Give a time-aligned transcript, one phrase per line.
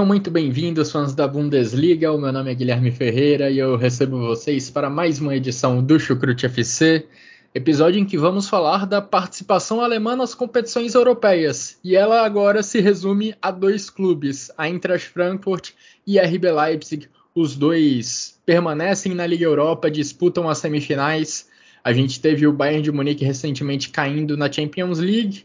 [0.00, 2.10] Sejam muito bem-vindos, fãs da Bundesliga.
[2.10, 6.00] O meu nome é Guilherme Ferreira e eu recebo vocês para mais uma edição do
[6.00, 7.06] Chucrute FC,
[7.54, 11.78] episódio em que vamos falar da participação alemã nas competições europeias.
[11.84, 15.72] E ela agora se resume a dois clubes, a Eintracht Frankfurt
[16.06, 17.06] e a RB Leipzig.
[17.34, 21.46] Os dois permanecem na Liga Europa, disputam as semifinais.
[21.84, 25.44] A gente teve o Bayern de Munique recentemente caindo na Champions League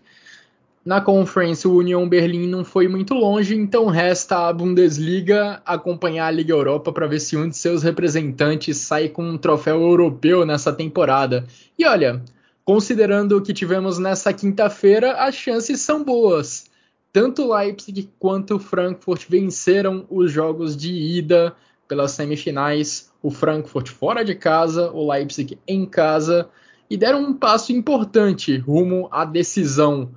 [0.85, 6.31] na Conference, o Union Berlim não foi muito longe, então resta a Bundesliga acompanhar a
[6.31, 10.71] Liga Europa para ver se um de seus representantes sai com um troféu europeu nessa
[10.71, 11.47] temporada.
[11.77, 12.21] E olha,
[12.63, 16.65] considerando o que tivemos nessa quinta-feira, as chances são boas.
[17.11, 21.55] Tanto Leipzig quanto Frankfurt venceram os jogos de ida
[21.87, 23.09] pelas semifinais.
[23.23, 26.47] O Frankfurt fora de casa, o Leipzig em casa,
[26.87, 30.11] e deram um passo importante rumo à decisão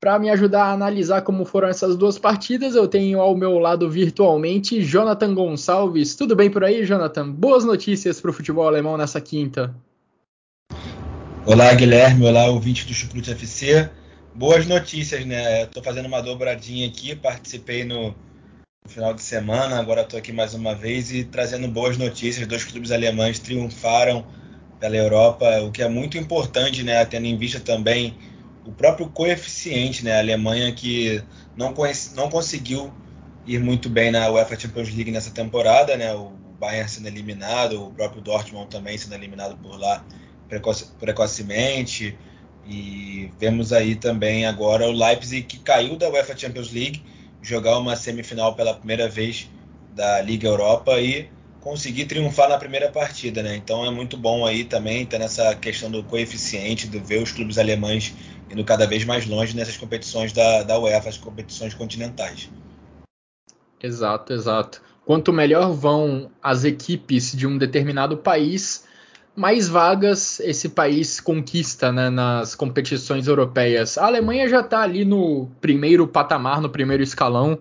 [0.00, 3.90] para me ajudar a analisar como foram essas duas partidas, eu tenho ao meu lado
[3.90, 6.14] virtualmente Jonathan Gonçalves.
[6.14, 7.30] Tudo bem por aí, Jonathan?
[7.30, 9.74] Boas notícias para o futebol alemão nessa quinta.
[11.44, 12.26] Olá, Guilherme.
[12.26, 13.90] Olá, ouvinte do Chucrute FC.
[14.34, 15.64] Boas notícias, né?
[15.64, 18.14] Estou fazendo uma dobradinha aqui, participei no,
[18.84, 22.46] no final de semana, agora estou aqui mais uma vez e trazendo boas notícias.
[22.46, 24.24] Dois clubes alemães triunfaram
[24.78, 27.04] pela Europa, o que é muito importante, né?
[27.04, 28.14] Tendo em vista também
[28.68, 30.16] o próprio coeficiente, né?
[30.16, 31.24] A Alemanha que
[31.56, 32.92] não, conhece, não conseguiu
[33.46, 36.12] ir muito bem na UEFA Champions League nessa temporada, né?
[36.14, 40.04] O Bayern sendo eliminado, o próprio Dortmund também sendo eliminado por lá
[40.48, 42.14] precoce, precocemente.
[42.66, 47.02] E vemos aí também agora o Leipzig que caiu da UEFA Champions League,
[47.40, 49.48] jogar uma semifinal pela primeira vez
[49.94, 51.30] da Liga Europa e
[51.60, 53.56] conseguir triunfar na primeira partida, né?
[53.56, 57.56] Então é muito bom aí também ter nessa questão do coeficiente, de ver os clubes
[57.56, 58.14] alemães
[58.50, 62.50] indo cada vez mais longe nessas competições da, da UEFA, as competições continentais.
[63.82, 64.82] Exato, exato.
[65.04, 68.86] Quanto melhor vão as equipes de um determinado país,
[69.34, 73.96] mais vagas esse país conquista né, nas competições europeias.
[73.96, 77.58] A Alemanha já está ali no primeiro patamar, no primeiro escalão,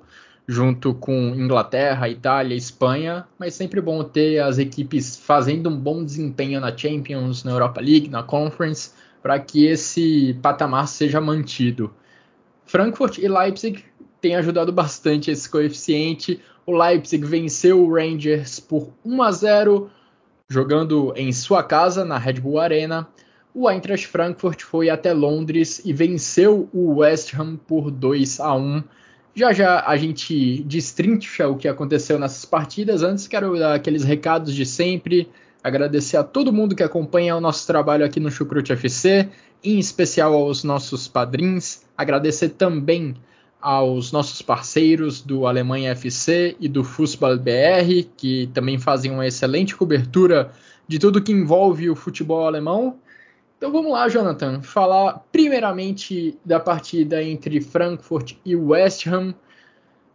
[0.47, 6.59] junto com Inglaterra, Itália, Espanha, mas sempre bom ter as equipes fazendo um bom desempenho
[6.59, 8.91] na Champions, na Europa League, na Conference
[9.27, 11.93] para que esse patamar seja mantido.
[12.65, 13.83] Frankfurt e Leipzig
[14.21, 16.39] têm ajudado bastante esse coeficiente.
[16.65, 19.89] O Leipzig venceu o Rangers por 1 a 0
[20.49, 23.05] jogando em sua casa na Red Bull Arena.
[23.53, 28.81] O Eintracht Frankfurt foi até Londres e venceu o West Ham por 2 a 1.
[29.35, 33.03] Já já a gente destrincha o que aconteceu nessas partidas.
[33.03, 35.29] Antes quero dar aqueles recados de sempre
[35.67, 39.29] agradecer a todo mundo que acompanha o nosso trabalho aqui no Chucrute FC,
[39.63, 43.15] em especial aos nossos padrinhos, agradecer também
[43.59, 49.75] aos nossos parceiros do Alemanha FC e do Fußball BR, que também fazem uma excelente
[49.75, 50.51] cobertura
[50.87, 52.97] de tudo que envolve o futebol alemão.
[53.57, 59.33] Então vamos lá, Jonathan, falar primeiramente da partida entre Frankfurt e West Ham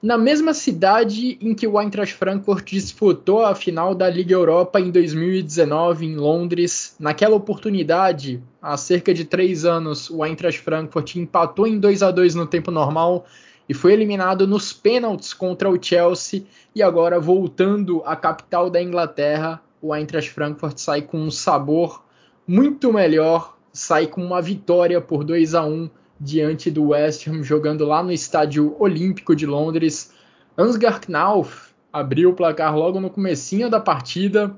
[0.02, 4.90] na mesma cidade em que o Eintracht Frankfurt disputou a final da Liga Europa em
[4.90, 6.96] 2019 em Londres.
[6.98, 12.34] Naquela oportunidade, há cerca de três anos, o Eintracht Frankfurt empatou em 2 a 2
[12.34, 13.26] no tempo normal
[13.68, 16.42] e foi eliminado nos pênaltis contra o Chelsea.
[16.74, 22.02] E agora, voltando à capital da Inglaterra, o Eintracht Frankfurt sai com um sabor
[22.44, 25.88] muito melhor, sai com uma vitória por 2 a 1
[26.22, 30.12] diante do West Ham, jogando lá no Estádio Olímpico de Londres.
[30.56, 34.54] Ansgar Knauf abriu o placar logo no comecinho da partida.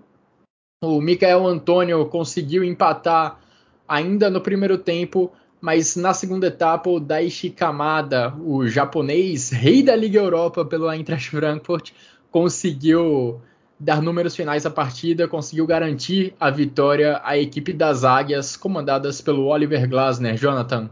[0.82, 3.40] O Michael Antônio conseguiu empatar
[3.88, 9.96] ainda no primeiro tempo, mas na segunda etapa o Daichi Kamada, o japonês, rei da
[9.96, 11.92] Liga Europa pelo Eintracht Frankfurt,
[12.30, 13.40] conseguiu
[13.80, 19.46] dar números finais à partida, conseguiu garantir a vitória à equipe das Águias, comandadas pelo
[19.46, 20.36] Oliver Glasner.
[20.36, 20.90] Jonathan.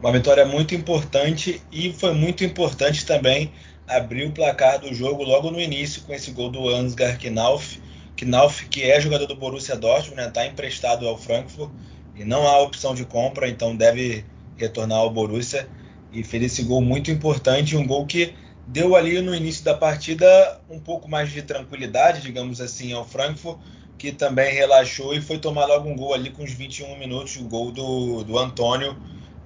[0.00, 3.52] Uma vitória muito importante e foi muito importante também
[3.86, 7.78] abrir o placar do jogo logo no início com esse gol do Ansgar Knauf,
[8.16, 11.70] Knauf, que é jogador do Borussia Dortmund, está né, emprestado ao Frankfurt
[12.16, 14.24] e não há opção de compra, então deve
[14.56, 15.68] retornar ao Borussia
[16.10, 18.32] e fez esse gol muito importante, um gol que
[18.66, 20.26] deu ali no início da partida
[20.70, 23.58] um pouco mais de tranquilidade, digamos assim, ao Frankfurt,
[23.98, 27.44] que também relaxou e foi tomar logo um gol ali com os 21 minutos, o
[27.44, 28.96] gol do, do Antônio.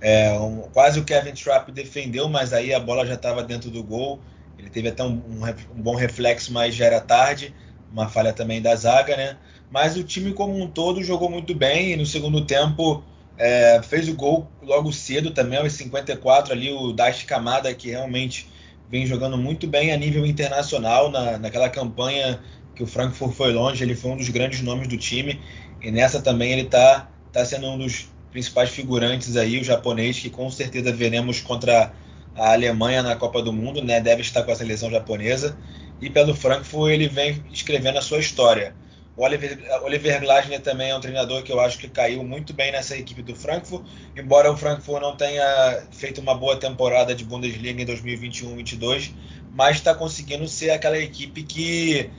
[0.05, 3.83] É, um, quase o Kevin Trapp defendeu, mas aí a bola já estava dentro do
[3.83, 4.21] gol.
[4.59, 7.55] Ele teve até um, um, um, bom reflexo, mas já era tarde.
[7.91, 9.39] Uma falha também da zaga, né?
[9.71, 13.03] Mas o time como um todo jogou muito bem e no segundo tempo
[13.39, 18.47] é, fez o gol logo cedo também, aos 54 ali, o Dash Kamada, que realmente
[18.91, 22.39] vem jogando muito bem a nível internacional, na, naquela campanha
[22.77, 25.41] que o Frankfurt foi longe, ele foi um dos grandes nomes do time,
[25.81, 30.29] e nessa também ele está tá sendo um dos principais figurantes aí, o japonês, que
[30.29, 31.93] com certeza veremos contra
[32.35, 34.01] a Alemanha na Copa do Mundo, né?
[34.01, 35.57] Deve estar com a seleção japonesa.
[36.03, 38.75] E pelo Frankfurt ele vem escrevendo a sua história.
[39.17, 42.73] O Oliver, Oliver Glasner também é um treinador que eu acho que caiu muito bem
[42.73, 43.87] nessa equipe do Frankfurt,
[44.17, 49.13] embora o Frankfurt não tenha feito uma boa temporada de Bundesliga em 2021-22,
[49.53, 52.11] mas está conseguindo ser aquela equipe que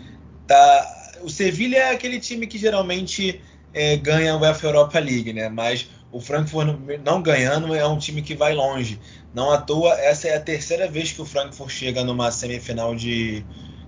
[0.48, 1.18] tá.
[1.22, 3.42] O Sevilha é aquele time que geralmente
[3.74, 5.50] é, ganha a UEFA Europa League, né?
[5.50, 6.70] Mas o Frankfurt
[7.04, 8.98] não ganhando é um time que vai longe.
[9.34, 13.44] Não à toa, essa é a terceira vez que o Frankfurt chega numa semifinal de,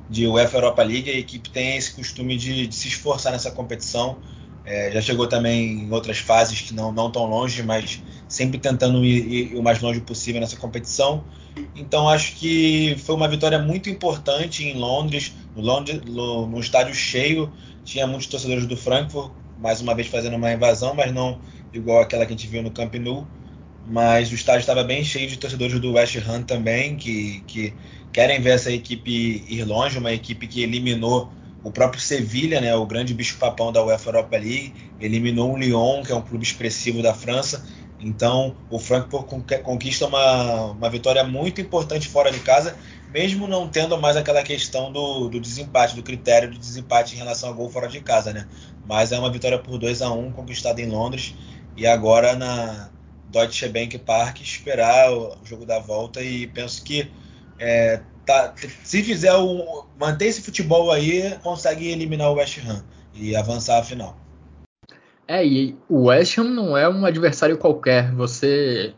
[0.10, 4.18] de UEFA Europa League, a equipe tem esse costume de, de se esforçar nessa competição.
[4.66, 9.06] É, já chegou também em outras fases que não, não tão longe, mas sempre tentando
[9.06, 11.24] ir, ir, o mais longe possível nessa competição.
[11.78, 16.94] Então acho que foi uma vitória muito importante em Londres, no, Londres, no, no estádio
[16.94, 17.54] cheio.
[17.86, 21.40] Tinha muitos torcedores do Frankfurt, mais uma vez fazendo uma invasão, mas não
[21.74, 23.28] igual aquela que a gente viu no Camp Nou.
[23.90, 27.74] Mas o estádio estava bem cheio de torcedores do West Ham também, que, que
[28.12, 31.32] querem ver essa equipe ir longe, uma equipe que eliminou
[31.64, 36.12] o próprio Sevilha, né, o grande bicho-papão da UEFA Europa League, eliminou o Lyon, que
[36.12, 37.66] é um clube expressivo da França.
[38.00, 39.26] Então, o Frankfurt
[39.64, 42.76] conquista uma, uma vitória muito importante fora de casa,
[43.12, 47.50] mesmo não tendo mais aquela questão do, do desempate, do critério de desempate em relação
[47.50, 48.48] ao gol fora de casa, né?
[48.86, 51.34] Mas é uma vitória por 2 a 1 conquistada em Londres
[51.78, 52.90] e agora na
[53.30, 57.10] Deutsche Bank Park esperar o jogo da volta e penso que
[57.60, 58.54] é, tá,
[58.84, 59.86] se fizer o.
[60.00, 62.84] manter esse futebol aí, consegue eliminar o West Ham
[63.14, 64.18] e avançar a final.
[65.28, 68.14] É, e o West Ham não é um adversário qualquer.
[68.14, 68.94] Você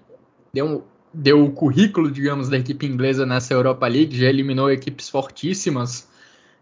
[0.54, 0.84] deu,
[1.14, 6.09] deu o currículo, digamos, da equipe inglesa nessa Europa League, já eliminou equipes fortíssimas.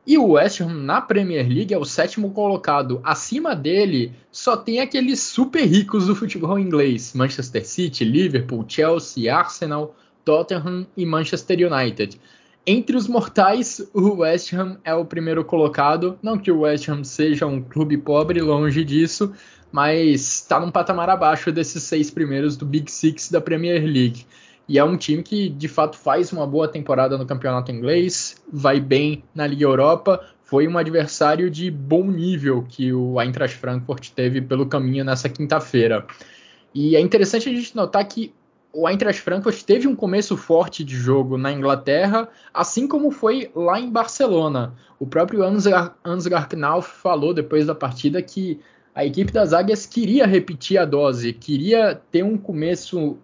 [0.07, 3.01] E o West Ham na Premier League é o sétimo colocado.
[3.03, 9.93] Acima dele só tem aqueles super ricos do futebol inglês: Manchester City, Liverpool, Chelsea, Arsenal,
[10.23, 12.17] Tottenham e Manchester United.
[12.65, 16.17] Entre os mortais, o West Ham é o primeiro colocado.
[16.23, 19.33] Não que o West Ham seja um clube pobre, longe disso,
[19.73, 24.25] mas está num patamar abaixo desses seis primeiros do Big Six da Premier League.
[24.67, 28.79] E é um time que de fato faz uma boa temporada no campeonato inglês, vai
[28.79, 30.25] bem na Liga Europa.
[30.43, 36.05] Foi um adversário de bom nível que o Eintracht Frankfurt teve pelo caminho nessa quinta-feira.
[36.73, 38.33] E é interessante a gente notar que
[38.73, 43.79] o Eintracht Frankfurt teve um começo forte de jogo na Inglaterra, assim como foi lá
[43.79, 44.75] em Barcelona.
[44.99, 45.95] O próprio Ansgar,
[46.49, 48.59] Knauf falou depois da partida que
[48.93, 53.17] a equipe das Águias queria repetir a dose, queria ter um começo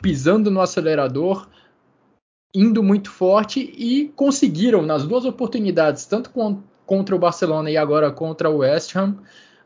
[0.00, 1.48] pisando no acelerador,
[2.54, 6.30] indo muito forte e conseguiram nas duas oportunidades, tanto
[6.86, 9.16] contra o Barcelona e agora contra o West Ham,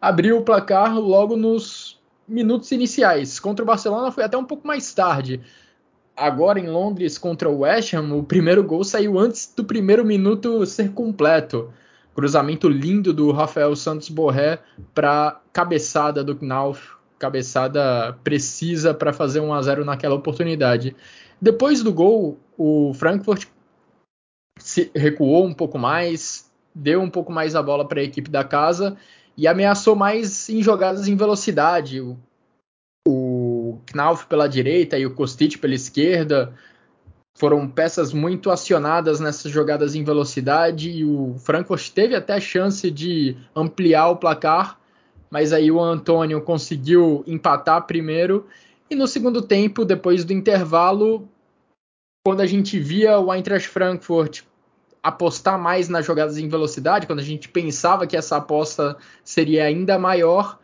[0.00, 3.38] abrir o placar logo nos minutos iniciais.
[3.38, 5.40] Contra o Barcelona foi até um pouco mais tarde.
[6.16, 10.64] Agora em Londres contra o West Ham, o primeiro gol saiu antes do primeiro minuto
[10.66, 11.72] ser completo.
[12.14, 14.58] Cruzamento lindo do Rafael Santos Borré
[14.94, 20.96] para cabeçada do Knauf, cabeçada precisa para fazer 1 a 0 naquela oportunidade.
[21.40, 23.46] Depois do gol, o Frankfurt
[24.58, 28.42] se recuou um pouco mais, deu um pouco mais a bola para a equipe da
[28.42, 28.96] casa
[29.36, 32.00] e ameaçou mais em jogadas em velocidade.
[32.00, 32.18] O,
[33.06, 36.52] o Knauf pela direita e o Kostic pela esquerda
[37.38, 42.90] foram peças muito acionadas nessas jogadas em velocidade e o Frankfurt teve até a chance
[42.90, 44.81] de ampliar o placar,
[45.32, 48.46] mas aí o Antônio conseguiu empatar primeiro.
[48.90, 51.26] E no segundo tempo, depois do intervalo,
[52.22, 54.42] quando a gente via o Eintracht Frankfurt
[55.02, 59.98] apostar mais nas jogadas em velocidade, quando a gente pensava que essa aposta seria ainda
[59.98, 60.58] maior,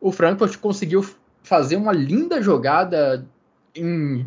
[0.00, 1.04] o Frankfurt conseguiu
[1.42, 3.26] fazer uma linda jogada
[3.74, 4.24] em,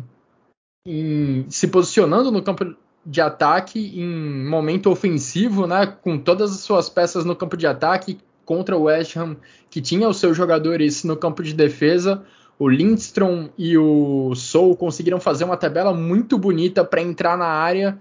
[0.86, 6.90] em, se posicionando no campo de ataque em momento ofensivo, né, com todas as suas
[6.90, 8.18] peças no campo de ataque
[8.50, 9.36] contra o West Ham,
[9.70, 12.24] que tinha os seus jogadores no campo de defesa.
[12.58, 17.96] O Lindstrom e o Sou conseguiram fazer uma tabela muito bonita para entrar na área.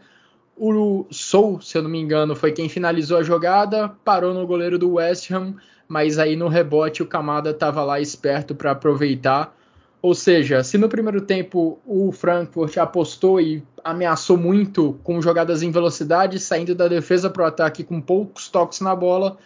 [0.58, 4.80] O Sou, se eu não me engano, foi quem finalizou a jogada, parou no goleiro
[4.80, 5.54] do West Ham,
[5.88, 9.56] mas aí no rebote o Camada estava lá esperto para aproveitar.
[10.02, 15.70] Ou seja, se no primeiro tempo o Frankfurt apostou e ameaçou muito com jogadas em
[15.70, 19.38] velocidade, saindo da defesa para o ataque com poucos toques na bola,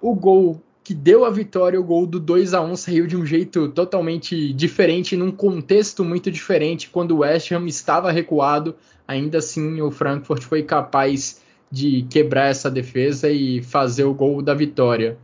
[0.00, 3.24] o gol que deu a vitória, o gol do 2 a 1 saiu de um
[3.24, 8.74] jeito totalmente diferente, num contexto muito diferente, quando o West Ham estava recuado,
[9.06, 11.40] ainda assim o Frankfurt foi capaz
[11.70, 15.16] de quebrar essa defesa e fazer o gol da vitória.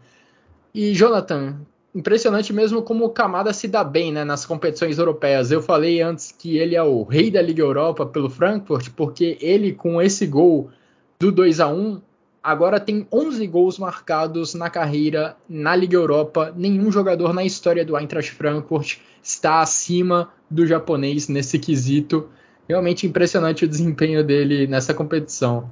[0.73, 1.57] E Jonathan,
[1.95, 5.51] impressionante mesmo como o Kamada se dá bem né, nas competições europeias.
[5.51, 9.73] Eu falei antes que ele é o rei da Liga Europa pelo Frankfurt, porque ele
[9.73, 10.71] com esse gol
[11.19, 12.01] do 2 a 1
[12.47, 16.55] agora tem 11 gols marcados na carreira na Liga Europa.
[16.57, 22.29] Nenhum jogador na história do Eintracht Frankfurt está acima do japonês nesse quesito.
[22.69, 25.69] Realmente impressionante o desempenho dele nessa competição.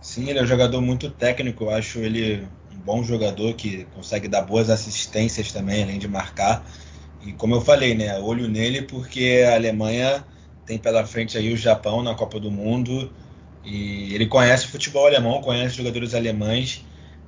[0.00, 1.64] Sim, ele é um jogador muito técnico.
[1.64, 6.66] Eu acho ele um bom jogador que consegue dar boas assistências também, além de marcar.
[7.24, 10.24] E como eu falei, né, olho nele porque a Alemanha
[10.66, 13.12] tem pela frente aí o Japão na Copa do Mundo
[13.66, 16.84] e ele conhece o futebol alemão, conhece jogadores alemães.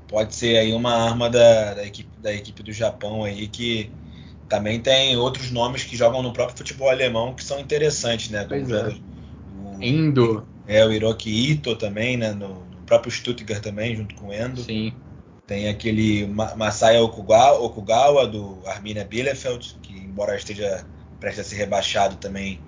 [0.07, 3.91] Pode ser aí uma arma da, da, equipe, da equipe do Japão aí que
[4.49, 8.45] também tem outros nomes que jogam no próprio futebol alemão que são interessantes, né?
[8.45, 8.95] Como é.
[9.65, 10.47] o, Endo.
[10.67, 12.33] É, o Hiroki Ito também, né?
[12.33, 14.63] No, no, próprio Stuttgart também, junto com o Endo.
[14.63, 14.93] Sim.
[15.47, 20.87] Tem aquele Masaya Okugawa, Okugawa do Arminia Bielefeld, que embora esteja
[21.19, 22.61] prestes a ser rebaixado também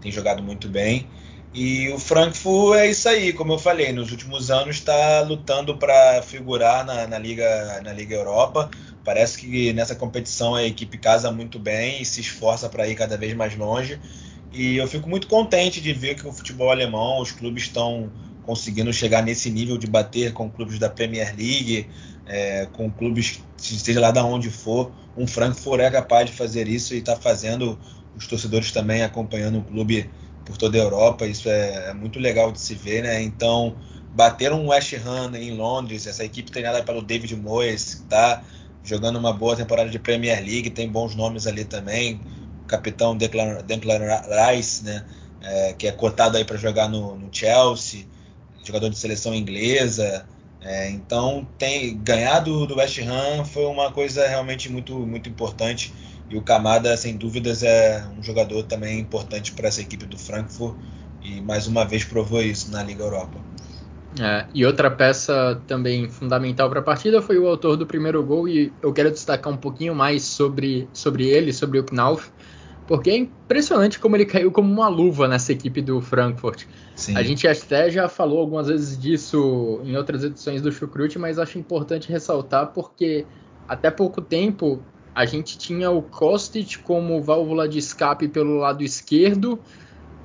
[0.00, 1.06] tem jogado muito bem.
[1.54, 6.22] E o Frankfurt é isso aí, como eu falei, nos últimos anos está lutando para
[6.22, 8.70] figurar na, na, Liga, na Liga Europa.
[9.04, 13.18] Parece que nessa competição a equipe casa muito bem e se esforça para ir cada
[13.18, 14.00] vez mais longe.
[14.50, 18.10] E eu fico muito contente de ver que o futebol alemão, os clubes estão
[18.44, 21.86] conseguindo chegar nesse nível de bater com clubes da Premier League,
[22.26, 24.90] é, com clubes, seja lá de onde for.
[25.16, 27.78] Um Frankfurt é capaz de fazer isso e está fazendo,
[28.16, 30.10] os torcedores também acompanhando o clube
[30.44, 33.22] por toda a Europa, isso é, é, muito legal de se ver, né?
[33.22, 33.76] Então,
[34.14, 38.42] bater um West Ham em Londres, essa equipe treinada pelo David Moyes, está
[38.84, 42.20] jogando uma boa temporada de Premier League, tem bons nomes ali também,
[42.64, 43.98] o capitão Declan, Declan
[44.48, 45.04] Rice, né?
[45.44, 48.06] É, que é cotado aí para jogar no, no, Chelsea,
[48.64, 50.24] jogador de seleção inglesa.
[50.60, 55.92] É, então, tem ganhar do, do West Ham foi uma coisa realmente muito, muito importante
[56.32, 60.74] e o Kamada, sem dúvidas, é um jogador também importante para essa equipe do Frankfurt
[61.22, 63.38] e mais uma vez provou isso na Liga Europa.
[64.18, 68.48] É, e outra peça também fundamental para a partida foi o autor do primeiro gol,
[68.48, 72.30] e eu quero destacar um pouquinho mais sobre, sobre ele, sobre o Knauf,
[72.86, 76.64] porque é impressionante como ele caiu como uma luva nessa equipe do Frankfurt.
[76.96, 77.14] Sim.
[77.14, 81.58] A gente até já falou algumas vezes disso em outras edições do Chucrute, mas acho
[81.58, 83.26] importante ressaltar porque
[83.68, 84.82] até pouco tempo
[85.14, 89.58] a gente tinha o Kostic como válvula de escape pelo lado esquerdo.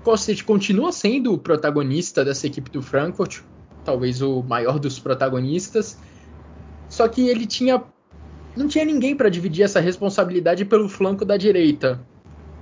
[0.03, 3.41] Kostic continua sendo o protagonista dessa equipe do Frankfurt,
[3.84, 5.98] talvez o maior dos protagonistas.
[6.88, 7.84] Só que ele tinha
[8.56, 12.00] não tinha ninguém para dividir essa responsabilidade pelo flanco da direita.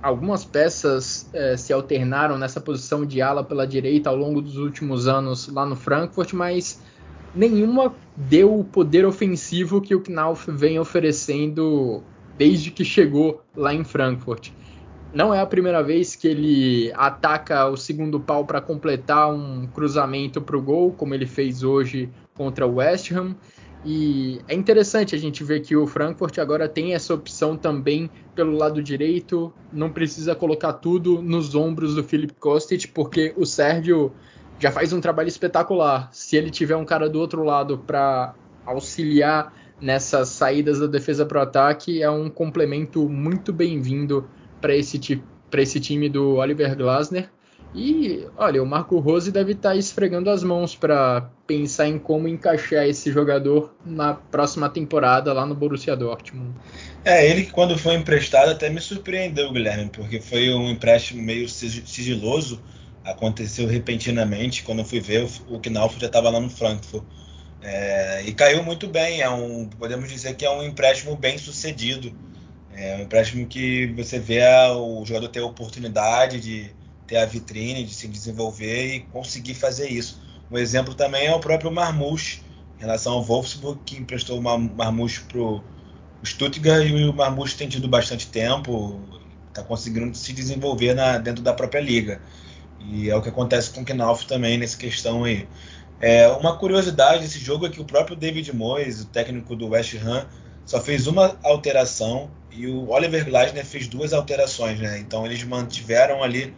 [0.02, 5.08] Algumas peças é, se alternaram nessa posição de ala pela direita ao longo dos últimos
[5.08, 6.82] anos lá no Frankfurt, mas
[7.34, 12.02] nenhuma deu o poder ofensivo que o Knauf vem oferecendo
[12.38, 14.50] desde que chegou lá em Frankfurt.
[15.12, 20.42] Não é a primeira vez que ele ataca o segundo pau para completar um cruzamento
[20.42, 23.34] para o gol, como ele fez hoje contra o West Ham.
[23.84, 28.56] E é interessante a gente ver que o Frankfurt agora tem essa opção também pelo
[28.56, 34.12] lado direito, não precisa colocar tudo nos ombros do Philip Kostic, porque o Sérgio
[34.58, 36.08] já faz um trabalho espetacular.
[36.12, 38.34] Se ele tiver um cara do outro lado para
[38.66, 44.28] auxiliar nessas saídas da defesa para o ataque é um complemento muito bem-vindo
[44.60, 47.30] para esse, esse time do Oliver Glasner.
[47.74, 52.26] E olha, o Marco Rose deve estar tá esfregando as mãos para pensar em como
[52.26, 56.54] encaixar esse jogador na próxima temporada lá no Borussia Dortmund.
[57.04, 61.48] É, ele que quando foi emprestado até me surpreendeu, Guilherme, porque foi um empréstimo meio
[61.48, 62.62] sigiloso,
[63.04, 64.62] aconteceu repentinamente.
[64.62, 67.04] Quando eu fui ver, o Knauf já estava lá no Frankfurt.
[67.62, 72.14] É, e caiu muito bem, é um, podemos dizer que é um empréstimo bem sucedido.
[72.72, 74.42] É um empréstimo que você vê
[74.74, 76.70] o jogador ter a oportunidade de
[77.06, 80.20] ter a vitrine, de se desenvolver e conseguir fazer isso.
[80.50, 82.42] Um exemplo também é o próprio Marmouche,
[82.76, 85.62] em relação ao Wolfsburg, que emprestou o Marmouche para o
[86.22, 89.00] Stuttgart e o Marmouche tem tido bastante tempo,
[89.48, 92.20] está conseguindo se desenvolver na, dentro da própria liga.
[92.80, 95.48] E é o que acontece com o Knauf também nessa questão aí.
[96.00, 99.94] É, uma curiosidade desse jogo é que o próprio David Moyes, o técnico do West
[99.94, 100.26] Ham,
[100.64, 104.98] só fez uma alteração e o Oliver Glasner fez duas alterações, né?
[104.98, 106.54] Então eles mantiveram ali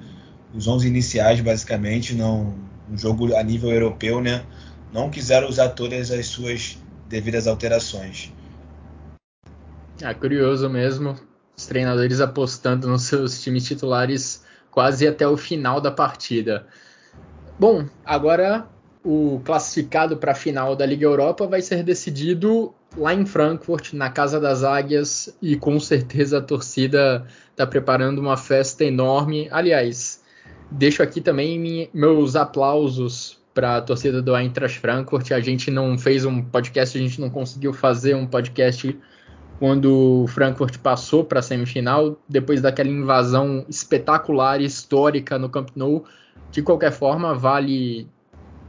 [0.54, 2.54] os 11 iniciais basicamente, não
[2.90, 4.44] um jogo a nível europeu, né?
[4.92, 8.32] Não quiseram usar todas as suas devidas alterações.
[10.00, 11.16] É curioso mesmo,
[11.56, 16.66] os treinadores apostando nos seus times titulares quase até o final da partida.
[17.58, 18.68] Bom, agora
[19.10, 24.10] o classificado para a final da Liga Europa vai ser decidido lá em Frankfurt, na
[24.10, 29.48] Casa das Águias, e com certeza a torcida está preparando uma festa enorme.
[29.50, 30.22] Aliás,
[30.70, 35.32] deixo aqui também meus aplausos para a torcida do Eintracht Frankfurt.
[35.32, 38.94] A gente não fez um podcast, a gente não conseguiu fazer um podcast
[39.58, 45.70] quando o Frankfurt passou para a semifinal, depois daquela invasão espetacular e histórica no Camp
[45.74, 46.04] Nou.
[46.50, 48.06] De qualquer forma, vale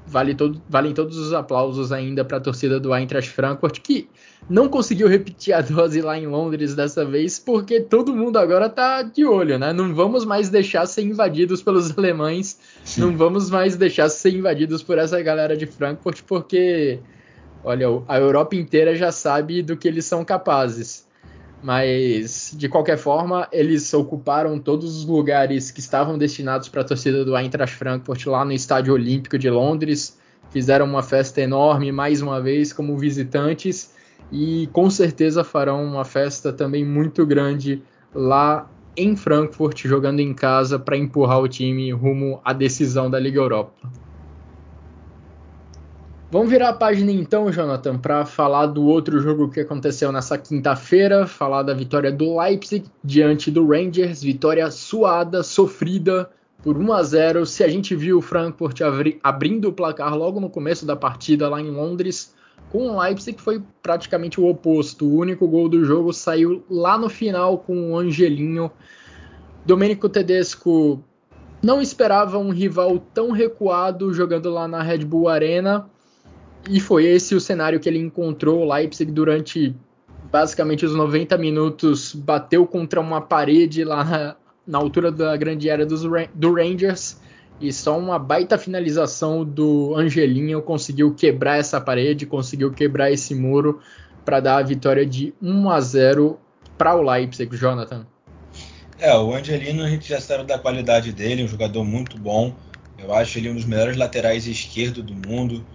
[0.09, 4.09] vale todo, valem todos os aplausos ainda para a torcida do Eintracht Frankfurt, que
[4.49, 9.03] não conseguiu repetir a dose lá em Londres dessa vez, porque todo mundo agora está
[9.03, 9.71] de olho, né?
[9.71, 13.01] Não vamos mais deixar ser invadidos pelos alemães, Sim.
[13.01, 16.99] não vamos mais deixar ser invadidos por essa galera de Frankfurt, porque,
[17.63, 21.07] olha, a Europa inteira já sabe do que eles são capazes.
[21.61, 27.25] Mas, de qualquer forma, eles ocuparam todos os lugares que estavam destinados para a torcida
[27.25, 30.17] do Eintracht Frankfurt lá no Estádio Olímpico de Londres.
[30.51, 33.93] Fizeram uma festa enorme, mais uma vez, como visitantes.
[34.31, 37.81] E com certeza farão uma festa também muito grande
[38.13, 43.39] lá em Frankfurt, jogando em casa para empurrar o time rumo à decisão da Liga
[43.39, 43.73] Europa.
[46.31, 51.25] Vamos virar a página então, Jonathan, para falar do outro jogo que aconteceu nessa quinta-feira,
[51.25, 56.29] falar da vitória do Leipzig diante do Rangers, vitória suada, sofrida
[56.61, 57.45] por 1 a 0.
[57.47, 58.79] Se a gente viu o Frankfurt
[59.23, 62.35] abrindo o placar logo no começo da partida lá em Londres,
[62.71, 65.07] com o Leipzig foi praticamente o oposto.
[65.07, 68.69] O único gol do jogo saiu lá no final com o Angelinho.
[69.65, 71.03] Domenico Tedesco
[71.59, 75.89] não esperava um rival tão recuado jogando lá na Red Bull Arena
[76.67, 78.61] e foi esse o cenário que ele encontrou.
[78.61, 79.75] O Leipzig durante
[80.31, 85.85] basicamente os 90 minutos bateu contra uma parede lá na, na altura da grande área
[85.85, 87.19] dos, do Rangers
[87.59, 93.79] e só uma baita finalização do Angelinho conseguiu quebrar essa parede, conseguiu quebrar esse muro
[94.23, 96.39] para dar a vitória de 1 a 0
[96.77, 98.05] para o Leipzig, Jonathan.
[98.97, 102.53] É, o Angelino a gente já sabe da qualidade dele, um jogador muito bom.
[102.97, 105.65] Eu acho ele um dos melhores laterais esquerdo do mundo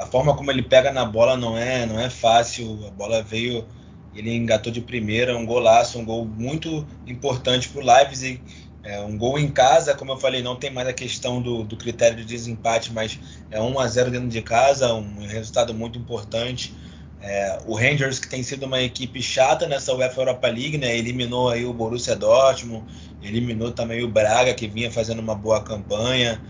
[0.00, 2.86] a forma como ele pega na bola não é, não é fácil.
[2.86, 3.66] A bola veio,
[4.14, 8.40] ele engatou de primeira, um golaço, um gol muito importante para o Leipzig.
[8.82, 11.76] É, um gol em casa, como eu falei, não tem mais a questão do, do
[11.76, 16.74] critério de desempate, mas é 1 a 0 dentro de casa, um resultado muito importante.
[17.20, 21.50] É, o Rangers, que tem sido uma equipe chata nessa UEFA Europa League, né, eliminou
[21.50, 22.86] aí o Borussia Dortmund,
[23.22, 26.40] eliminou também o Braga, que vinha fazendo uma boa campanha.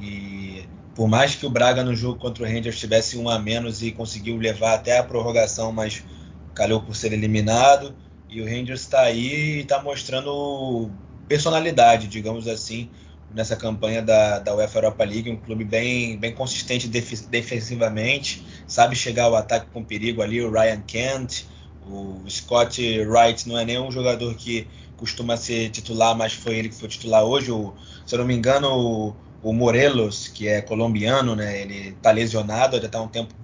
[0.00, 0.33] E
[0.94, 3.90] por mais que o Braga no jogo contra o Rangers tivesse um a menos e
[3.90, 6.04] conseguiu levar até a prorrogação, mas
[6.54, 7.94] calhou por ser eliminado.
[8.28, 10.90] E o Rangers está aí e está mostrando
[11.28, 12.88] personalidade, digamos assim,
[13.34, 15.30] nessa campanha da, da UEFA Europa League.
[15.30, 20.40] Um clube bem, bem consistente def defensivamente, sabe chegar ao ataque com perigo ali.
[20.40, 21.44] O Ryan Kent,
[21.88, 26.76] o Scott Wright não é nenhum jogador que costuma ser titular, mas foi ele que
[26.76, 27.50] foi titular hoje.
[27.50, 27.74] O,
[28.06, 32.80] se eu não me engano, o, o Morelos, que é colombiano, né, ele está lesionado,
[32.80, 33.34] já está um tempo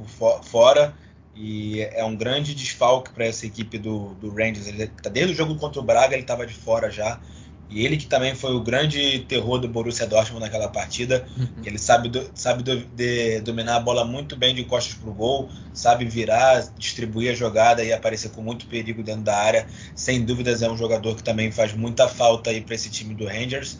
[0.42, 0.94] fora
[1.36, 4.66] e é um grande desfalque para essa equipe do, do Rangers.
[4.66, 7.20] Ele tá desde o jogo contra o Braga ele estava de fora já.
[7.68, 11.24] E ele que também foi o grande terror do Borussia Dortmund naquela partida.
[11.38, 11.46] Uhum.
[11.64, 15.14] Ele sabe, do, sabe do, de, dominar a bola muito bem de costas para o
[15.14, 19.66] gol, sabe virar, distribuir a jogada e aparecer com muito perigo dentro da área.
[19.94, 23.26] Sem dúvidas é um jogador que também faz muita falta aí para esse time do
[23.26, 23.78] Rangers.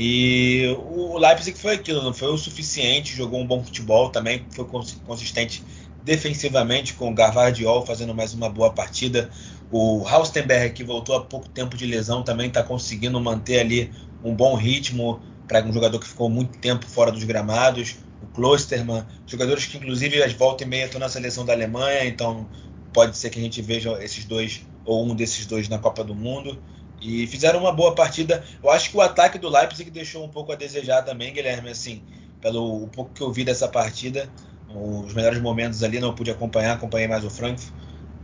[0.00, 4.64] E o Leipzig foi aquilo, não foi o suficiente, jogou um bom futebol também, foi
[5.04, 5.64] consistente
[6.04, 9.28] defensivamente com o Garvardiol fazendo mais uma boa partida.
[9.72, 13.90] O Haustenberg, que voltou há pouco tempo de lesão, também está conseguindo manter ali
[14.22, 17.96] um bom ritmo para um jogador que ficou muito tempo fora dos gramados.
[18.22, 22.48] O Klosterman, jogadores que inclusive às volta e meia estão na seleção da Alemanha, então
[22.92, 26.14] pode ser que a gente veja esses dois ou um desses dois na Copa do
[26.14, 26.62] Mundo.
[27.00, 28.44] E fizeram uma boa partida.
[28.62, 32.02] Eu acho que o ataque do Leipzig deixou um pouco a desejar também, Guilherme, assim,
[32.40, 34.28] pelo pouco que eu vi dessa partida.
[34.68, 37.72] Os melhores momentos ali não pude acompanhar, acompanhei mais o Frankfurt.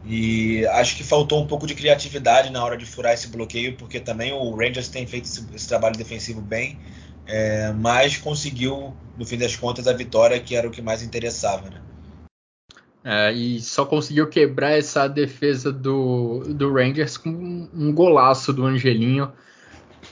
[0.07, 3.99] E acho que faltou um pouco de criatividade na hora de furar esse bloqueio, porque
[3.99, 6.79] também o Rangers tem feito esse, esse trabalho defensivo bem,
[7.27, 11.71] é, mas conseguiu, no fim das contas, a vitória, que era o que mais interessava.
[11.71, 11.81] Né?
[13.05, 19.31] É, e só conseguiu quebrar essa defesa do, do Rangers com um golaço do Angelinho.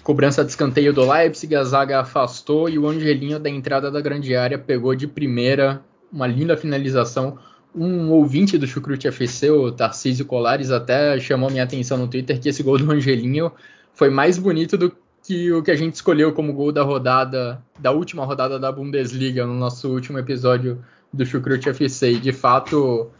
[0.02, 4.36] Cobrança de escanteio do Leipzig, a zaga afastou e o Angelinho da entrada da grande
[4.36, 7.38] área pegou de primeira uma linda finalização
[7.74, 12.50] um ouvinte do Chucrute FC, o Tarcísio Colares, até chamou minha atenção no Twitter que
[12.50, 13.50] esse gol do Angelinho
[13.94, 17.90] foi mais bonito do que o que a gente escolheu como gol da rodada, da
[17.90, 22.12] última rodada da Bundesliga, no nosso último episódio do Chucrute FC.
[22.12, 23.10] E de fato,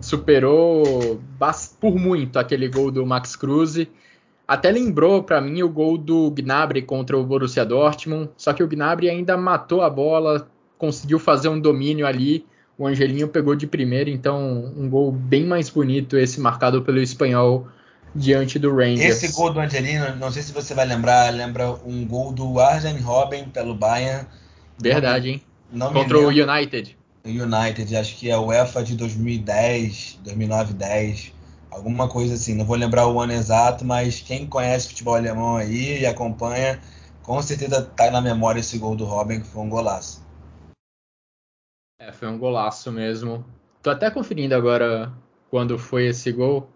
[0.00, 1.20] superou
[1.80, 3.86] por muito aquele gol do Max Cruz.
[4.46, 8.68] Até lembrou para mim o gol do Gnabry contra o Borussia Dortmund, só que o
[8.68, 12.44] Gnabry ainda matou a bola, conseguiu fazer um domínio ali
[12.80, 17.68] o Angelinho pegou de primeira, então um gol bem mais bonito esse marcado pelo espanhol
[18.14, 19.22] diante do Rangers.
[19.22, 22.98] Esse gol do Angelino, não sei se você vai lembrar, lembra um gol do Arjen
[23.00, 24.26] Robben pelo Bayern.
[24.78, 25.42] Verdade, não, hein?
[25.70, 26.96] Não Contra o United.
[27.24, 31.32] United, acho que é o UEFA de 2010, 2009, 10,
[31.70, 32.54] alguma coisa assim.
[32.54, 36.80] Não vou lembrar o ano exato, mas quem conhece futebol alemão aí e acompanha,
[37.22, 40.24] com certeza tá na memória esse gol do Robben, que foi um golaço.
[42.00, 43.44] É, foi um golaço mesmo.
[43.82, 45.12] Tô até conferindo agora
[45.50, 46.68] quando foi esse gol.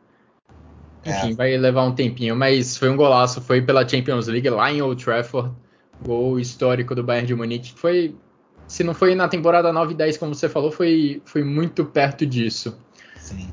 [1.04, 1.34] Enfim, é.
[1.34, 3.40] vai levar um tempinho, mas foi um golaço.
[3.40, 5.54] Foi pela Champions League lá em Old Trafford.
[6.02, 7.72] Gol histórico do Bayern de Munique.
[7.72, 8.16] Foi,
[8.66, 12.26] se não foi na temporada 9 e 10, como você falou, foi, foi muito perto
[12.26, 12.76] disso.
[13.16, 13.48] Sim.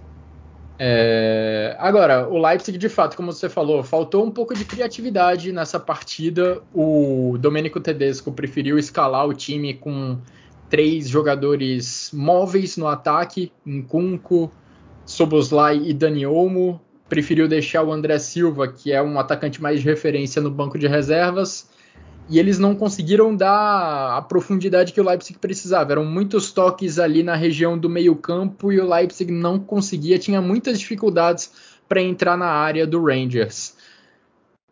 [0.83, 5.79] É, agora, o Leipzig, de fato, como você falou, faltou um pouco de criatividade nessa
[5.79, 6.59] partida.
[6.73, 10.17] O Domenico Tedesco preferiu escalar o time com
[10.71, 14.51] três jogadores móveis no ataque, Nkunku,
[15.05, 16.81] Soboslai e Dani Olmo.
[17.07, 20.87] Preferiu deixar o André Silva, que é um atacante mais de referência no banco de
[20.87, 21.69] reservas.
[22.31, 25.91] E eles não conseguiram dar a profundidade que o Leipzig precisava.
[25.91, 30.79] Eram muitos toques ali na região do meio-campo e o Leipzig não conseguia, tinha muitas
[30.79, 31.51] dificuldades
[31.89, 33.75] para entrar na área do Rangers.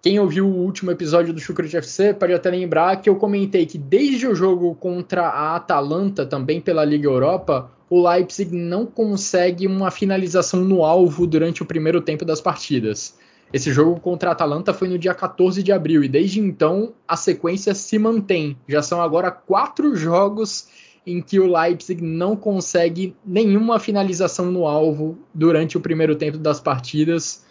[0.02, 3.78] Quem ouviu o último episódio do Chucrute FC pode até lembrar que eu comentei que
[3.78, 9.92] desde o jogo contra a Atalanta, também pela Liga Europa, o Leipzig não consegue uma
[9.92, 13.18] finalização no alvo durante o primeiro tempo das partidas.
[13.52, 17.16] Esse jogo contra a Atalanta foi no dia 14 de abril e desde então a
[17.16, 18.58] sequência se mantém.
[18.68, 20.68] Já são agora quatro jogos
[21.06, 26.60] em que o Leipzig não consegue nenhuma finalização no alvo durante o primeiro tempo das
[26.60, 27.44] partidas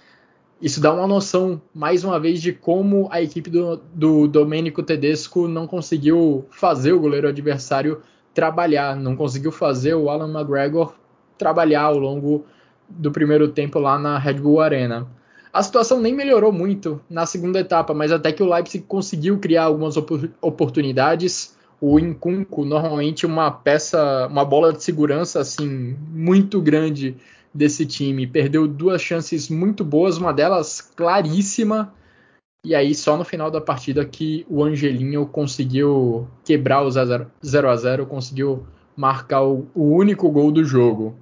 [0.60, 5.46] isso dá uma noção, mais uma vez, de como a equipe do, do Domênico Tedesco
[5.46, 8.02] não conseguiu fazer o goleiro adversário
[8.34, 10.94] trabalhar, não conseguiu fazer o Alan McGregor
[11.36, 12.44] trabalhar ao longo
[12.88, 15.06] do primeiro tempo lá na Red Bull Arena.
[15.52, 19.64] A situação nem melhorou muito na segunda etapa, mas até que o Leipzig conseguiu criar
[19.64, 19.96] algumas
[20.40, 21.56] oportunidades.
[21.80, 27.16] O Incunco, normalmente uma peça, uma bola de segurança assim muito grande
[27.54, 28.26] desse time.
[28.26, 31.94] Perdeu duas chances muito boas, uma delas claríssima.
[32.64, 37.76] E aí, só no final da partida que o Angelinho conseguiu quebrar o 0 a
[37.76, 41.16] 0 conseguiu marcar o, o único gol do jogo.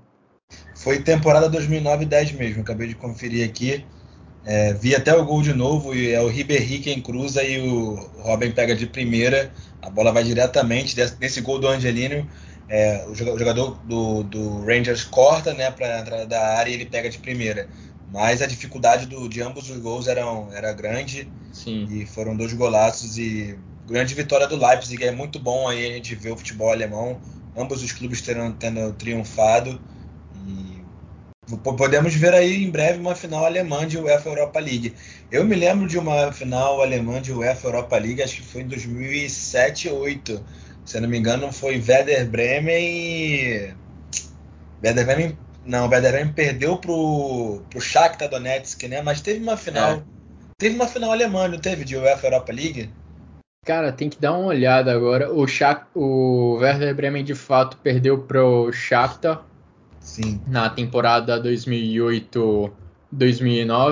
[0.75, 3.85] Foi temporada 2009-10 mesmo, acabei de conferir aqui.
[4.47, 7.97] É, vi até o gol de novo e é o Ribéry quem cruza e o
[8.21, 9.53] Robin pega de primeira.
[9.83, 12.29] A bola vai diretamente desse, desse gol do Angelino.
[12.69, 16.87] É, o jogador do, do, Rangers corta né, para a entrada da área e ele
[16.87, 17.69] pega de primeira.
[18.13, 21.29] Mas a dificuldade do, de ambos os gols eram, era grande.
[21.53, 21.85] Sim.
[21.91, 25.03] E foram dois golaços e grande vitória do Leipzig.
[25.05, 27.21] É muito bom aí a gente ver o futebol alemão.
[27.57, 29.81] Ambos os clubes tendo, tendo triunfado.
[31.63, 34.95] Podemos ver aí em breve uma final alemã de UEFA Europa League.
[35.31, 38.69] Eu me lembro de uma final alemã de UEFA Europa League, acho que foi em
[38.69, 40.45] 2007 ou 2008
[40.87, 43.75] se eu não me engano, foi Werder Bremen e.
[44.83, 45.39] Werder Bremen.
[45.65, 49.03] Não, Werder Bremen perdeu pro, pro Shakhtar Donetsk, né?
[49.03, 49.95] Mas teve uma final.
[49.95, 50.03] É.
[50.57, 51.85] Teve uma final alemã, não teve?
[51.85, 52.89] De UEFA Europa League?
[53.65, 55.33] Cara, tem que dar uma olhada agora.
[55.33, 59.45] O, Shak, o Werder Bremen de fato perdeu pro Shakhtar.
[60.07, 60.41] Sim.
[60.47, 62.71] Na temporada 2008-2009.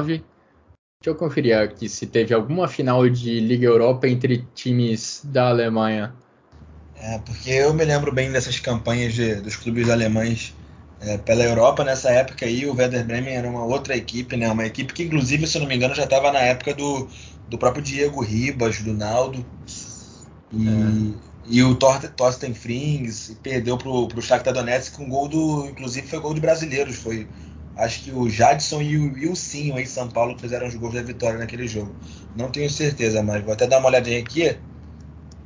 [0.06, 0.22] Deixa
[1.06, 6.14] eu conferir aqui se teve alguma final de Liga Europa entre times da Alemanha.
[6.96, 10.54] É, porque eu me lembro bem dessas campanhas de, dos clubes alemães
[11.00, 12.64] é, pela Europa nessa época aí.
[12.64, 14.48] O Werder Bremen era uma outra equipe, né?
[14.48, 17.08] Uma equipe que, inclusive, se eu não me engano, já estava na época do,
[17.48, 19.44] do próprio Diego Ribas, do Naldo.
[20.52, 21.33] E, é.
[21.46, 25.66] E o Thorsten Frings perdeu pro, pro Shakhtar Donetsk com gol do.
[25.66, 26.96] Inclusive foi gol de brasileiros.
[26.96, 27.28] Foi.
[27.76, 31.38] Acho que o Jadson e o Wilson em São Paulo fizeram os gols da vitória
[31.38, 31.92] naquele jogo.
[32.36, 34.56] Não tenho certeza, mas vou até dar uma olhadinha aqui.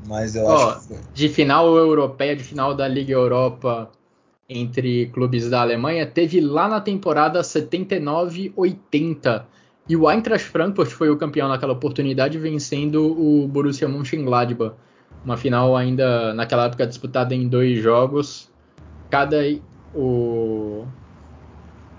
[0.07, 0.99] Mas eu oh, acho que foi.
[1.15, 3.91] De final europeia, de final da Liga Europa
[4.49, 9.45] entre clubes da Alemanha, teve lá na temporada 79-80
[9.89, 14.75] e o Eintracht Frankfurt foi o campeão naquela oportunidade, vencendo o Borussia Mönchengladbach.
[15.25, 18.49] Uma final ainda naquela época disputada em dois jogos.
[19.11, 19.43] Cada
[19.95, 20.87] o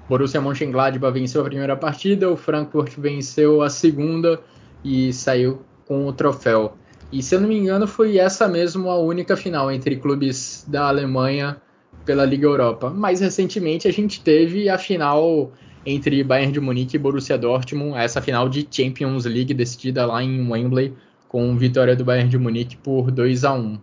[0.08, 4.40] Borussia Mönchengladbach venceu a primeira partida, o Frankfurt venceu a segunda
[4.84, 6.76] e saiu com o troféu.
[7.12, 10.88] E se eu não me engano, foi essa mesmo a única final entre clubes da
[10.88, 11.58] Alemanha
[12.06, 12.90] pela Liga Europa.
[12.90, 15.52] Mais recentemente a gente teve a final
[15.86, 20.48] entre Bayern de Munique e Borussia Dortmund, essa final de Champions League decidida lá em
[20.50, 20.94] Wembley,
[21.30, 23.80] com vitória do Bayern de Munique por 2 a 1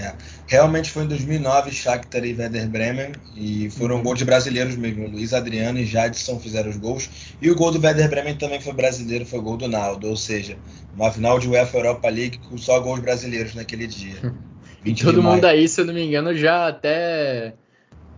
[0.00, 0.12] é,
[0.46, 4.02] realmente foi em 2009 Shakhtar e Werder Bremen e foram uhum.
[4.02, 5.08] gols de brasileiros mesmo.
[5.08, 7.10] Luiz Adriano e Jadson fizeram os gols
[7.42, 10.56] e o gol do Werder Bremen também foi brasileiro, foi gol do Naldo, ou seja,
[10.94, 14.14] uma final de UEFA Europa League com só gols brasileiros naquele dia.
[15.02, 17.54] Todo mundo aí, se eu não me engano, já até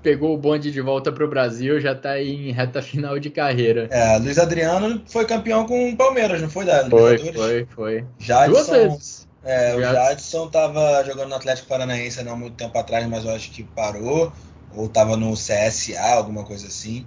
[0.03, 3.89] pegou o bonde de volta para o Brasil, já está em reta final de carreira.
[3.91, 8.05] É, Luiz Adriano foi campeão com o Palmeiras, não foi, da Foi, foi, foi.
[8.19, 9.29] Jadson, Duas vezes.
[9.43, 13.31] É, o Jadson estava jogando no Atlético Paranaense não há muito tempo atrás, mas eu
[13.31, 14.33] acho que parou,
[14.75, 17.07] ou estava no CSA, alguma coisa assim.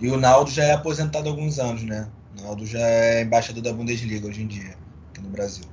[0.00, 2.08] E o Naldo já é aposentado há alguns anos, né?
[2.38, 4.76] O Naldo já é embaixador da Bundesliga hoje em dia,
[5.10, 5.64] aqui no Brasil.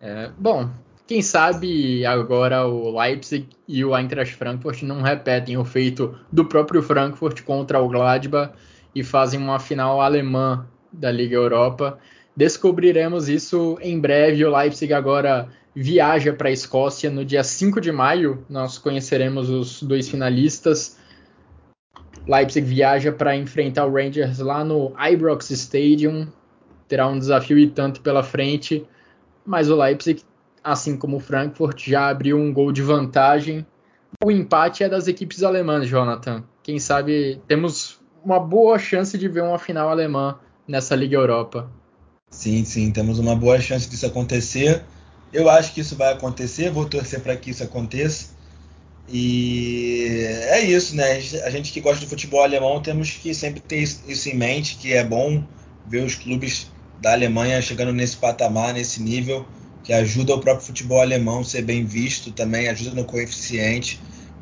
[0.00, 0.68] É, bom,
[1.06, 6.82] quem sabe agora o Leipzig e o Eintracht Frankfurt não repetem o feito do próprio
[6.82, 8.54] Frankfurt contra o Gladbach
[8.94, 11.98] e fazem uma final alemã da Liga Europa.
[12.34, 14.44] Descobriremos isso em breve.
[14.44, 18.44] O Leipzig agora viaja para a Escócia no dia 5 de maio.
[18.48, 20.98] Nós conheceremos os dois finalistas.
[22.26, 26.28] Leipzig viaja para enfrentar o Rangers lá no Ibrox Stadium.
[26.88, 28.86] Terá um desafio e tanto pela frente,
[29.44, 30.22] mas o Leipzig
[30.64, 33.66] assim como o Frankfurt, já abriu um gol de vantagem.
[34.24, 36.42] O empate é das equipes alemãs, Jonathan.
[36.62, 41.70] Quem sabe temos uma boa chance de ver uma final alemã nessa Liga Europa.
[42.30, 44.82] Sim, sim, temos uma boa chance disso acontecer.
[45.32, 48.32] Eu acho que isso vai acontecer, vou torcer para que isso aconteça.
[49.06, 51.18] E é isso, né?
[51.44, 54.94] A gente que gosta do futebol alemão temos que sempre ter isso em mente, que
[54.94, 55.44] é bom
[55.86, 56.72] ver os clubes
[57.02, 59.46] da Alemanha chegando nesse patamar, nesse nível
[59.84, 64.00] que ajuda o próprio futebol alemão a ser bem visto também, ajuda no coeficiente.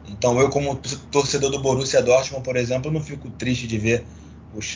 [0.08, 0.76] Então eu, como
[1.10, 4.06] torcedor do Borussia Dortmund, por exemplo, não fico triste de ver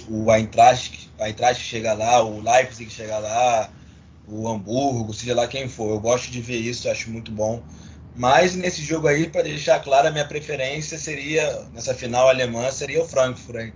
[0.09, 3.70] o Eintracht, o Eintracht chegar lá, o Leipzig chegar lá,
[4.26, 5.90] o Hamburgo, seja lá quem for.
[5.90, 7.62] Eu gosto de ver isso, acho muito bom.
[8.16, 13.02] Mas nesse jogo aí, para deixar claro, a minha preferência seria, nessa final alemã, seria
[13.02, 13.72] o Frankfurt.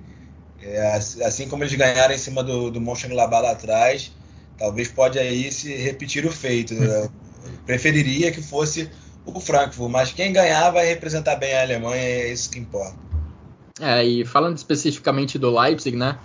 [0.63, 0.93] É,
[1.25, 4.13] assim como eles ganharam em cima do, do Mönchengladbach lá atrás,
[4.61, 6.75] talvez pode aí se repetir o feito.
[6.75, 7.09] Né?
[7.67, 8.91] preferiria que fosse
[9.25, 12.97] o Frankfurt, mas quem ganhar vai representar bem a Alemanha, é isso que importa.
[13.81, 16.19] É, e falando especificamente do Leipzig, né?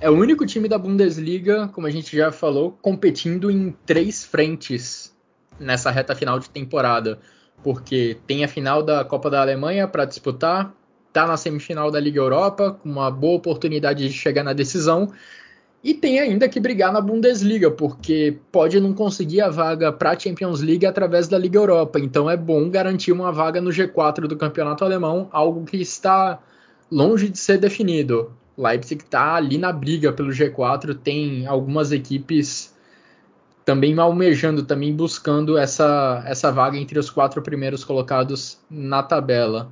[0.00, 5.12] É o único time da Bundesliga, como a gente já falou, competindo em três frentes
[5.58, 7.18] nessa reta final de temporada.
[7.62, 10.72] Porque tem a final da Copa da Alemanha para disputar,
[11.12, 15.12] tá na semifinal da Liga Europa, com uma boa oportunidade de chegar na decisão,
[15.82, 20.18] e tem ainda que brigar na Bundesliga, porque pode não conseguir a vaga para a
[20.18, 22.00] Champions League através da Liga Europa.
[22.00, 26.40] Então é bom garantir uma vaga no G4 do campeonato alemão, algo que está
[26.90, 28.32] longe de ser definido.
[28.56, 32.74] Leipzig está ali na briga pelo G4, tem algumas equipes
[33.64, 39.70] também almejando, também buscando essa, essa vaga entre os quatro primeiros colocados na tabela.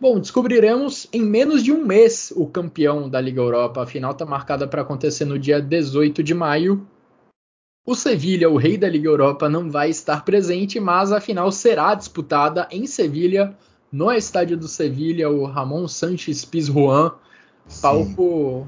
[0.00, 3.82] Bom, descobriremos em menos de um mês o campeão da Liga Europa.
[3.82, 6.86] A final está marcada para acontecer no dia 18 de maio.
[7.86, 11.94] O Sevilha, o rei da Liga Europa, não vai estar presente, mas a final será
[11.94, 13.54] disputada em Sevilha,
[13.92, 17.12] no estádio do Sevilha, o Ramon Sanches Pizjuan.
[17.82, 18.66] Palco.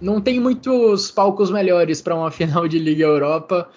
[0.00, 3.68] Não tem muitos palcos melhores para uma final de Liga Europa.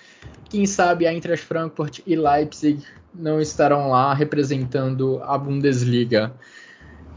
[0.50, 6.34] Quem sabe a Eintracht Frankfurt e Leipzig não estarão lá representando a Bundesliga.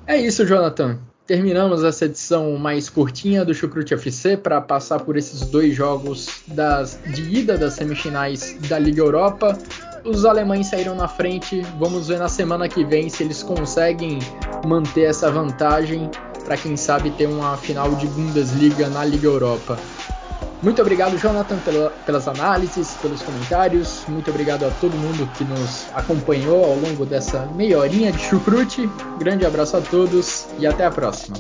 [0.09, 0.99] É isso, Jonathan.
[1.27, 6.99] Terminamos essa edição mais curtinha do Chucrute FC para passar por esses dois jogos das,
[7.15, 9.59] de ida das semifinais da Liga Europa.
[10.03, 11.61] os alemães saíram na frente.
[11.79, 14.19] Vamos ver na semana que vem se eles conseguem
[14.67, 16.11] manter essa vantagem
[16.43, 19.79] para quem sabe ter uma final de Bundesliga na Liga Europa.
[20.63, 24.05] Muito obrigado, Jonathan, pela, pelas análises, pelos comentários.
[24.09, 28.91] Muito obrigado a todo mundo que nos acompanhou ao longo dessa meia horinha de chucrute.
[29.19, 31.37] Grande abraço a todos e até a próxima.